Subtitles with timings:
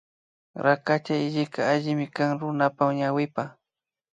[0.63, 3.43] Rakacha hillika allimi kan runapa ñawipa